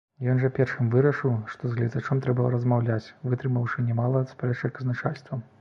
Ён 0.31 0.39
жа 0.43 0.49
першым 0.59 0.87
вырашыў, 0.95 1.35
што 1.51 1.63
з 1.73 1.79
гледачом 1.81 2.23
трэба 2.27 2.49
размаўляць, 2.55 3.13
вытрымаўшы 3.29 3.87
нямала 3.91 4.27
спрэчак 4.33 4.73
з 4.83 4.93
начальствам. 4.95 5.47